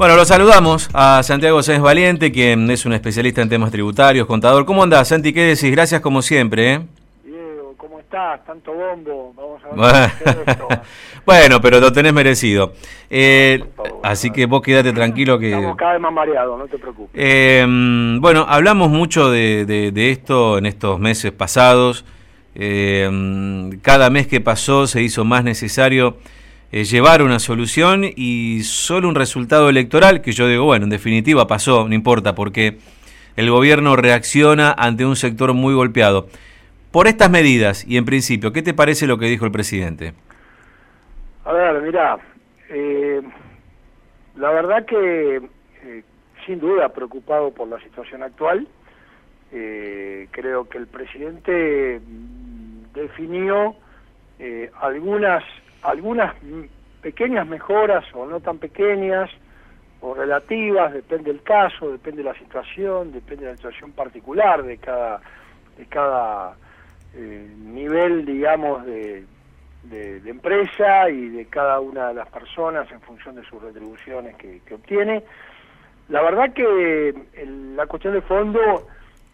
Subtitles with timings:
[0.00, 4.64] Bueno, lo saludamos a Santiago Sáenz Valiente, quien es un especialista en temas tributarios, contador.
[4.64, 5.34] ¿Cómo andás, Santi?
[5.34, 5.70] ¿Qué decís?
[5.70, 6.72] Gracias como siempre.
[6.72, 6.80] ¿eh?
[7.22, 8.42] Diego, ¿cómo estás?
[8.46, 9.34] Tanto bombo.
[9.36, 10.10] Vamos a ver
[10.46, 10.68] esto.
[11.26, 12.72] bueno, pero lo tenés merecido.
[13.10, 13.62] Eh,
[14.02, 15.50] así que vos quédate tranquilo que...
[15.50, 17.10] Estamos cada vez más mareados, no te preocupes.
[17.14, 17.66] Eh,
[18.20, 22.06] bueno, hablamos mucho de, de, esto en estos meses pasados.
[22.54, 26.16] Eh, cada mes que pasó se hizo más necesario
[26.72, 31.48] eh, llevar una solución y solo un resultado electoral, que yo digo, bueno, en definitiva
[31.48, 32.78] pasó, no importa, porque
[33.36, 36.28] el gobierno reacciona ante un sector muy golpeado.
[36.92, 40.12] Por estas medidas, y en principio, ¿qué te parece lo que dijo el presidente?
[41.44, 42.18] A ver, mira,
[42.68, 43.20] eh,
[44.36, 45.40] la verdad que
[45.82, 46.02] eh,
[46.46, 48.66] sin duda preocupado por la situación actual,
[49.50, 52.00] creo que el presidente
[52.94, 53.74] definió
[54.80, 55.42] algunas
[55.82, 56.34] algunas
[57.00, 59.30] pequeñas mejoras o no tan pequeñas
[60.00, 64.78] o relativas, depende del caso, depende de la situación, depende de la situación particular de
[64.78, 65.20] cada,
[65.76, 66.56] de cada
[67.14, 69.24] eh, nivel, digamos, de,
[69.84, 74.74] de, empresa y de cada una de las personas en función de sus retribuciones que,
[74.74, 75.22] obtiene.
[76.08, 77.14] La verdad que
[77.76, 78.86] la cuestión de fondo,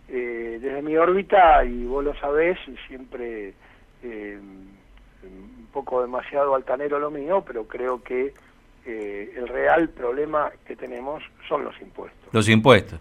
[0.08, 3.54] eh, desde mi órbita, y vos lo sabés, siempre...
[4.02, 4.38] Eh,
[5.66, 8.32] un poco demasiado altanero lo mío, pero creo que
[8.84, 12.32] eh, el real problema que tenemos son los impuestos.
[12.32, 13.00] Los impuestos.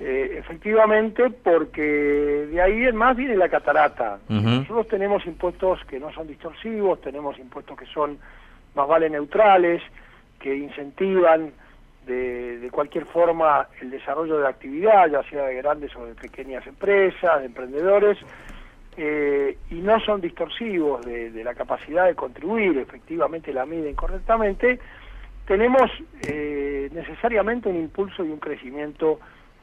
[0.00, 1.82] Eh, efectivamente, porque
[2.50, 4.18] de ahí en más viene la catarata.
[4.28, 8.18] Nosotros tenemos impuestos que no son distorsivos, tenemos impuestos que son
[8.74, 9.82] más vale neutrales,
[10.38, 11.52] que incentivan
[12.06, 16.14] de, de, cualquier forma el desarrollo de la actividad, ya sea de grandes o de
[16.14, 18.16] pequeñas empresas, de emprendedores,
[18.96, 24.78] eh, y no son distorsivos de, la capacidad de contribuir, efectivamente la miden correctamente,
[25.46, 25.90] tenemos
[26.26, 29.18] eh, necesariamente un impulso y un crecimiento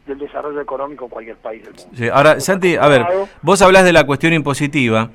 [0.05, 2.13] del desarrollo económico en cualquier país del mundo.
[2.13, 3.05] ahora, Santi, a ver,
[3.41, 5.09] vos hablas de la cuestión impositiva,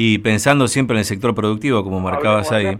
[0.00, 2.78] y pensando siempre en el sector productivo, como marcabas ahí.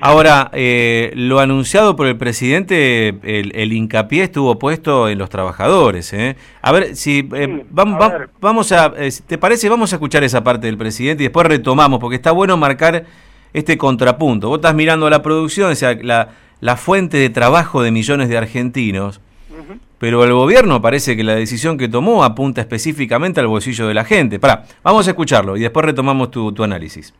[0.00, 6.12] Ahora, eh, lo anunciado por el presidente, el, hincapié estuvo puesto en los trabajadores.
[6.12, 6.36] ¿eh?
[6.62, 8.92] A ver, si eh, vamos, a vamos a,
[9.26, 9.68] ¿te parece?
[9.68, 13.06] Vamos a escuchar esa parte del presidente y después retomamos, porque está bueno marcar
[13.52, 14.50] este contrapunto.
[14.50, 16.28] Vos estás mirando la producción, o sea, la,
[16.60, 19.20] la fuente de trabajo de millones de argentinos
[20.00, 24.02] pero el gobierno parece que la decisión que tomó apunta específicamente al bolsillo de la
[24.02, 24.40] gente.
[24.40, 27.12] Pará, vamos a escucharlo y después retomamos tu, análisis.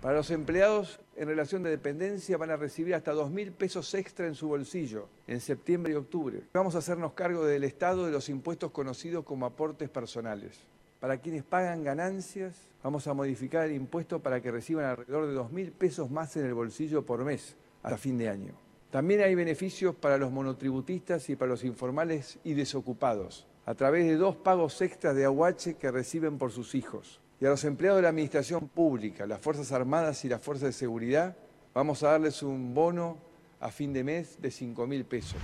[0.00, 4.36] Para los empleados en relación de dependencia van a recibir hasta 2.000 pesos extra en
[4.36, 6.42] su bolsillo en septiembre y octubre.
[6.54, 10.60] Vamos a hacernos cargo del Estado de los impuestos conocidos como aportes personales.
[11.00, 12.54] Para quienes pagan ganancias,
[12.84, 16.54] vamos a modificar el impuesto para que reciban alrededor de 2.000 pesos más en el
[16.54, 18.69] bolsillo por mes hasta fin de año.
[18.90, 24.16] También hay beneficios para los monotributistas y para los informales y desocupados, a través de
[24.16, 27.20] dos pagos extras de aguache que reciben por sus hijos.
[27.40, 30.72] Y a los empleados de la Administración Pública, las Fuerzas Armadas y las Fuerzas de
[30.72, 31.36] Seguridad,
[31.72, 33.18] vamos a darles un bono
[33.60, 35.38] a fin de mes de 5 mil pesos.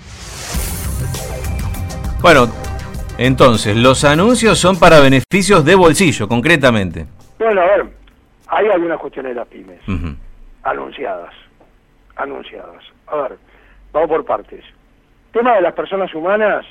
[2.21, 2.49] Bueno,
[3.17, 7.07] entonces, los anuncios son para beneficios de bolsillo, concretamente.
[7.39, 7.87] Bueno, a ver,
[8.49, 9.81] hay algunas cuestiones de las pymes
[10.65, 11.33] anunciadas,
[12.17, 12.83] anunciadas.
[13.07, 13.39] A ver,
[13.93, 14.65] vamos por partes.
[15.33, 16.67] Tema de las personas humanas,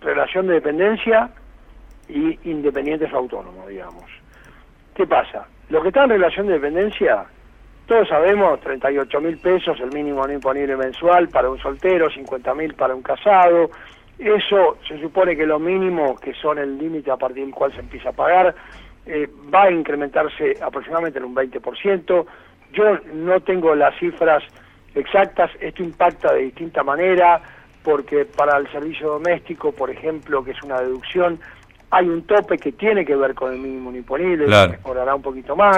[0.00, 1.30] relación de dependencia
[2.08, 4.04] y independientes autónomos, digamos.
[4.94, 5.46] ¿Qué pasa?
[5.68, 7.24] Lo que está en relación de dependencia,
[7.86, 12.74] todos sabemos, 38 mil pesos el mínimo no imponible mensual para un soltero, 50 mil
[12.74, 13.70] para un casado.
[14.18, 17.80] Eso se supone que lo mínimo, que son el límite a partir del cual se
[17.80, 18.54] empieza a pagar,
[19.06, 22.26] eh, va a incrementarse aproximadamente en un 20%.
[22.72, 24.42] Yo no tengo las cifras
[24.94, 27.40] exactas, esto impacta de distinta manera,
[27.82, 31.40] porque para el servicio doméstico, por ejemplo, que es una deducción,
[31.90, 35.56] hay un tope que tiene que ver con el mínimo imponible, que mejorará un poquito
[35.56, 35.76] más.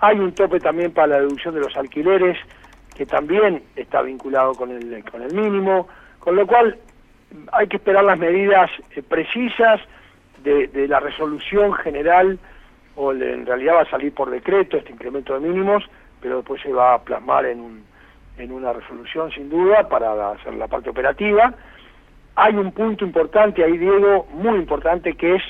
[0.00, 2.38] Hay un tope también para la deducción de los alquileres,
[2.94, 6.78] que también está vinculado con el, con el mínimo, con lo cual
[7.52, 9.80] hay que esperar las medidas eh, precisas
[10.42, 12.38] de, de, la resolución general,
[12.94, 15.84] o en realidad va a salir por decreto este incremento de mínimos,
[16.20, 17.84] pero después se va a plasmar en un
[18.38, 21.54] en una resolución sin duda para hacer la parte operativa.
[22.34, 25.42] Hay un punto importante ahí, Diego, muy importante, que es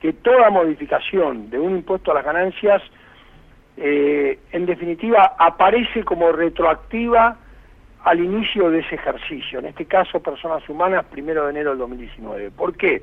[0.00, 2.82] que toda modificación de un impuesto a las ganancias,
[3.78, 7.38] eh, en definitiva, aparece como retroactiva
[8.04, 12.50] al inicio de ese ejercicio, en este caso personas humanas, primero de enero del 2019.
[12.50, 13.02] ¿Por qué?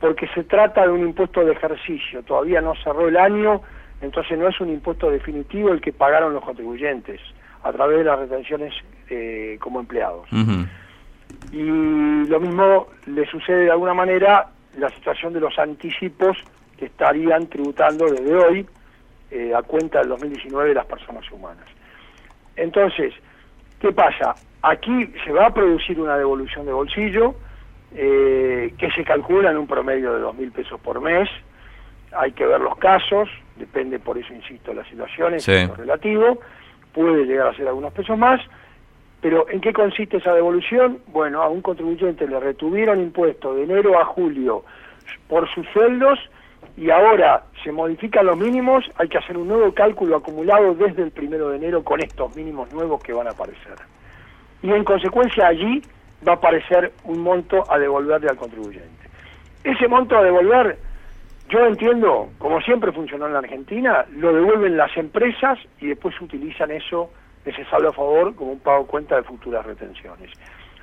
[0.00, 3.60] Porque se trata de un impuesto de ejercicio, todavía no cerró el año,
[4.00, 7.20] entonces no es un impuesto definitivo el que pagaron los contribuyentes
[7.62, 8.74] a través de las retenciones
[9.08, 10.28] eh, como empleados.
[11.52, 14.48] Y lo mismo le sucede de alguna manera
[14.78, 16.38] la situación de los anticipos
[16.78, 18.66] que estarían tributando desde hoy
[19.30, 21.64] eh, a cuenta del 2019 las personas humanas.
[22.56, 23.14] Entonces,
[23.80, 24.34] ¿qué pasa?
[24.62, 27.34] Aquí se va a producir una devolución de bolsillo
[27.94, 31.28] eh, que se calcula en un promedio de 2.000 pesos por mes.
[32.12, 36.40] Hay que ver los casos, depende por eso, insisto, las situaciones, lo relativo.
[36.92, 38.40] Puede llegar a ser algunos pesos más.
[39.20, 40.98] Pero ¿en qué consiste esa devolución?
[41.06, 44.64] Bueno, a un contribuyente le retuvieron impuestos de enero a julio
[45.28, 46.18] por sus sueldos
[46.76, 51.10] y ahora se modifican los mínimos, hay que hacer un nuevo cálculo acumulado desde el
[51.10, 53.74] primero de enero con estos mínimos nuevos que van a aparecer.
[54.62, 55.82] Y en consecuencia allí
[56.26, 58.90] va a aparecer un monto a devolverle al contribuyente.
[59.64, 60.78] Ese monto a devolver,
[61.52, 66.70] yo entiendo, como siempre funcionó en la Argentina, lo devuelven las empresas y después utilizan
[66.70, 67.10] eso
[67.44, 70.30] ese saldo a favor como un pago cuenta de futuras retenciones.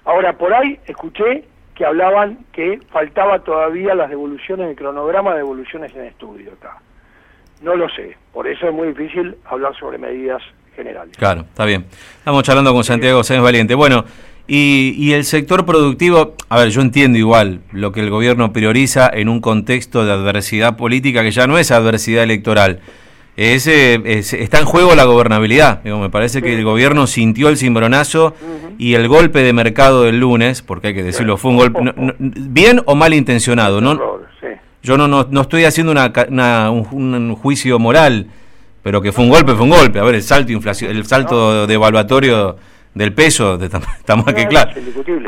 [0.06, 5.96] Ahora, por ahí escuché que hablaban que faltaba todavía las devoluciones, el cronograma de devoluciones
[5.96, 6.78] en estudio acá.
[7.62, 10.42] No lo sé, por eso es muy difícil hablar sobre medidas
[10.76, 11.18] generales.
[11.18, 11.86] Claro, está bien.
[12.18, 13.76] Estamos charlando con Santiago Sáenz Valiente.
[13.76, 14.04] Bueno,
[14.50, 19.10] y, y, el sector productivo, a ver, yo entiendo igual lo que el gobierno prioriza
[19.14, 22.82] en un contexto de adversidad política que ya no es adversidad electoral
[23.40, 25.82] es, está en juego la gobernabilidad.
[25.84, 28.36] me parece que el gobierno sintió el cimbronazo
[28.78, 31.80] y el golpe de mercado del lunes, porque hay que decirlo, fue un golpe
[32.20, 33.80] bien o mal intencionado.
[33.80, 33.98] ¿no?
[34.84, 38.28] Yo no, no, estoy haciendo una, un, juicio moral,
[38.84, 40.00] pero que fue un golpe, fue un golpe.
[40.00, 42.58] A ver, el salto, inflación, el salto devaluatorio
[42.94, 44.72] del peso, está más que claro.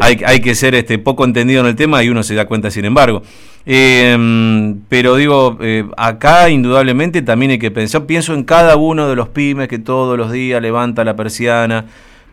[0.02, 2.72] Hay, hay, que ser este poco entendido en el tema y uno se da cuenta
[2.72, 3.22] sin embargo.
[3.66, 9.16] Eh, pero digo, eh, acá indudablemente también hay que pensar, pienso en cada uno de
[9.16, 11.86] los pymes que todos los días levanta la persiana,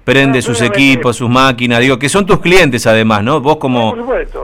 [0.05, 3.43] prende sus equipos, sus máquinas, digo, que son tus clientes además, ¿no?
[3.43, 3.95] Vos como,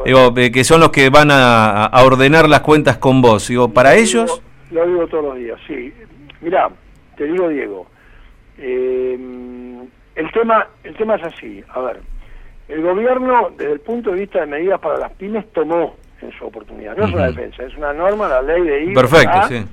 [0.05, 3.95] digo, eh, que son los que van a, ordenar las cuentas con vos, digo, para
[3.95, 4.43] ellos...
[4.71, 5.91] lo digo todos los días, sí.
[6.43, 6.69] Mirá,
[7.17, 7.87] te digo Diego,
[8.59, 9.17] eh,
[10.15, 12.01] el tema, el tema es así, a ver,
[12.69, 16.47] el gobierno desde el punto de vista de medidas para las pymes tomó en su
[16.47, 19.67] oportunidad, no es una defensa, es una norma, la ley de IVA, Perfecto, sí.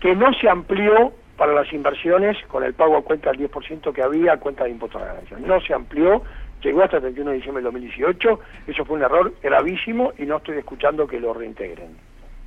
[0.00, 4.02] que no se amplió para las inversiones con el pago a cuenta del 10% que
[4.02, 5.40] había a cuenta de impuestos a ganancias.
[5.40, 6.22] No se amplió,
[6.62, 10.36] llegó hasta el 31 de diciembre del 2018, eso fue un error gravísimo y no
[10.36, 11.96] estoy escuchando que lo reintegren,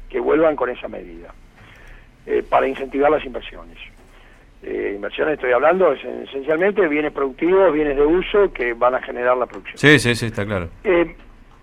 [0.09, 1.33] que vuelvan con esa medida,
[2.25, 3.77] eh, para incentivar las inversiones
[4.63, 9.37] eh, inversiones estoy hablando, es esencialmente bienes productivos, bienes de uso que van a generar
[9.37, 9.77] la producción.
[9.77, 10.69] Sí, sí, sí, está claro.
[10.83, 11.15] Eh,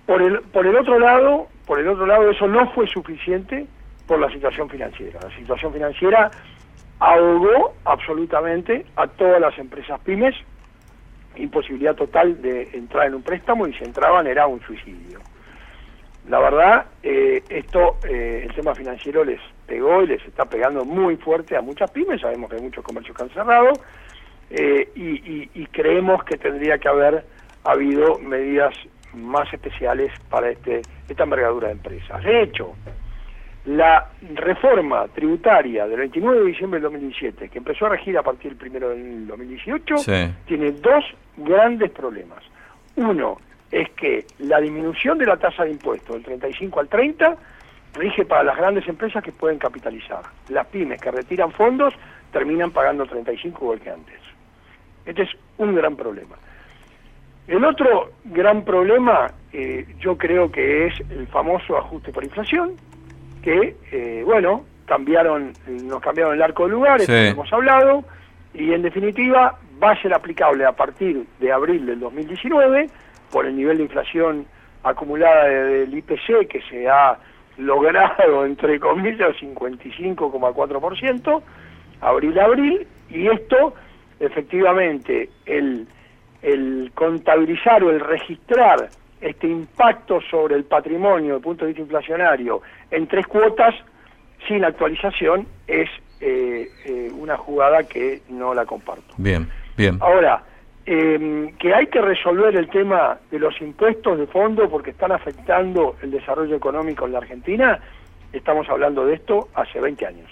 [0.07, 3.67] por el, por el otro lado, por el otro lado, eso no fue suficiente
[4.07, 5.21] por la situación financiera.
[5.23, 6.31] La situación financiera
[6.99, 10.35] ahogó absolutamente a todas las empresas pymes,
[11.37, 15.21] imposibilidad total de entrar en un préstamo y si entraban era un suicidio.
[16.29, 21.17] La verdad, eh, esto, eh, el tema financiero les pegó y les está pegando muy
[21.17, 23.73] fuerte a muchas pymes, sabemos que hay muchos comercios que han cerrado,
[24.51, 27.25] eh, y, creemos que tendría que haber
[27.65, 28.75] habido medidas
[29.15, 32.23] más especiales para este esta envergadura de empresas.
[32.25, 32.75] De hecho,
[33.67, 38.51] la reforma tributaria del 29 de diciembre del 2017, que empezó a regir a partir
[38.51, 39.95] del primero del 2018,
[40.47, 41.05] tiene dos
[41.37, 42.43] grandes problemas.
[42.97, 43.39] Uno,
[43.71, 47.37] es que la disminución de la tasa de impuestos del 35 al 30
[47.95, 50.23] rige para las grandes empresas que pueden capitalizar.
[50.49, 51.95] Las pymes que retiran fondos
[52.33, 54.21] terminan pagando 35 igual que antes.
[55.05, 56.37] Este es un gran problema.
[57.47, 62.75] El otro gran problema eh, yo creo que es el famoso ajuste por inflación,
[63.43, 68.05] que, eh, bueno, cambiaron, nos cambiaron el arco de lugares, hemos hablado,
[68.53, 72.89] y en definitiva va a ser aplicable a partir de abril del 2019
[73.31, 74.47] por el nivel de inflación
[74.83, 77.19] acumulada del IPC que se ha
[77.59, 81.43] logrado, entre comillas, 55,4%,
[82.01, 83.75] abril a abril, y esto,
[84.21, 85.87] efectivamente, el,
[86.43, 88.89] el contabilizar o el registrar
[89.21, 93.75] este impacto sobre el patrimonio desde el punto de vista inflacionario en tres cuotas,
[94.47, 95.89] sin actualización, es
[96.21, 99.15] eh, eh, una jugada que no la comparto.
[99.17, 99.99] Bien, bien.
[100.01, 100.45] Ahora,
[100.91, 105.97] eh, que hay que resolver el tema de los impuestos de fondo porque están afectando
[106.01, 107.79] el desarrollo económico en la Argentina,
[108.33, 110.31] estamos hablando de esto hace 20 años.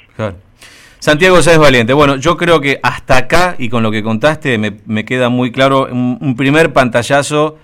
[0.99, 5.05] Santiago Sáenz Valiente, bueno, yo creo que hasta acá y con lo que contaste me,
[5.05, 7.59] queda muy claro un, primer pantallazo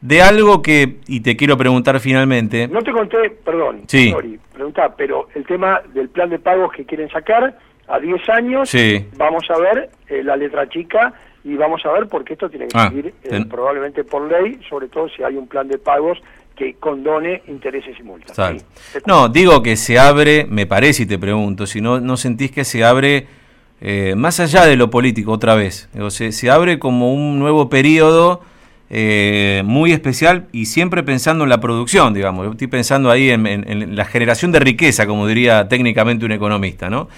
[0.00, 2.66] de algo que, y te quiero preguntar finalmente.
[2.66, 4.14] No te conté, perdón, sí.
[4.54, 8.74] pregunta, pero el tema del plan de pagos que quieren sacar a 10 años,
[9.18, 11.12] vamos a ver eh, la letra chica
[11.48, 14.88] y vamos a ver porque esto tiene que ah, seguir eh, probablemente por ley, sobre
[14.88, 16.18] todo si hay un plan de pagos
[16.54, 18.36] que condone intereses y multas.
[19.06, 22.64] No, digo que se abre, me parece y te pregunto, si no, no sentís que
[22.64, 23.26] se abre
[23.80, 28.42] eh, más allá de lo político otra vez, se, se abre como un nuevo periodo
[28.90, 32.50] eh, muy especial y siempre pensando en la producción, digamos.
[32.50, 37.08] estoy pensando ahí en, la generación de riqueza, como diría técnicamente un economista, ¿no?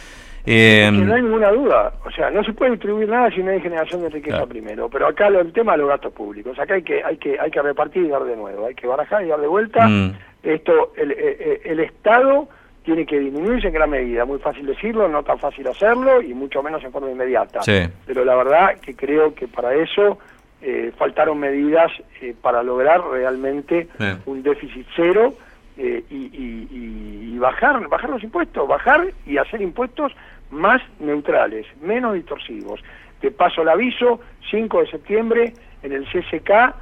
[0.47, 3.61] Eh, no hay ninguna duda, o sea, no se puede distribuir nada si no hay
[3.61, 7.05] generación de riqueza primero, pero acá el tema de los gastos públicos, acá hay que
[7.05, 9.47] hay que hay que repartir y dar de nuevo, hay que barajar y dar de
[9.47, 9.87] vuelta.
[9.87, 10.15] Mm.
[10.43, 12.49] Esto el, el, el Estado
[12.83, 16.63] tiene que disminuirse en gran medida, muy fácil decirlo, no tan fácil hacerlo y mucho
[16.63, 17.61] menos en forma inmediata.
[18.07, 20.19] Pero la verdad que creo que para eso
[20.63, 23.89] eh, faltaron medidas eh, para lograr realmente
[24.27, 25.35] un déficit cero
[25.77, 30.13] eh, y, bajar, bajar los impuestos, bajar y hacer impuestos
[30.51, 32.81] más neutrales, menos distorsivos.
[33.21, 36.75] Te paso el aviso, 5 de septiembre en el CSK,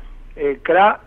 [0.62, 1.00] CRA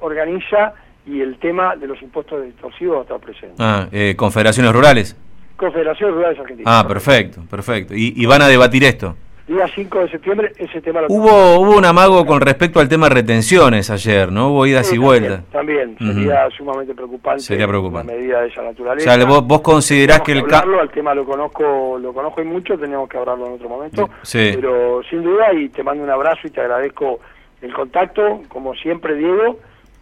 [0.00, 3.56] organiza y el tema de los impuestos distorsivos está presente.
[3.58, 5.16] Ah, confederaciones rurales.
[5.58, 6.72] Confederaciones Rurales Argentinas.
[6.72, 7.92] Ah, perfecto, perfecto.
[7.94, 9.16] ¿Y, van a debatir esto?
[9.48, 13.08] Día 5 de septiembre ese tema lo hubo hubo un amago con respecto al tema
[13.08, 18.42] retenciones ayer no hubo idas y vueltas también, sería sumamente preocupante sería preocupante una medida
[18.42, 21.98] de esa naturaleza o sea vos, vos considerás que, el hablarlo, el tema lo conozco
[21.98, 24.52] lo conozco y mucho teníamos que hablarlo en otro momento sí.
[24.54, 27.20] pero sin duda y te mando un abrazo y te agradezco
[27.62, 29.58] el contacto como siempre Diego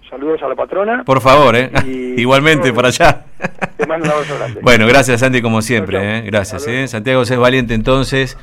[0.08, 1.02] Saludos a la patrona.
[1.04, 1.68] Por favor, ¿eh?
[2.16, 3.24] Igualmente, por allá.
[3.76, 4.60] Te mando un abrazo grande.
[4.62, 6.18] Bueno, gracias, Santi, como siempre.
[6.18, 6.22] ¿eh?
[6.22, 6.64] Gracias.
[6.68, 6.86] ¿eh?
[6.86, 8.38] Santiago es Valiente, entonces.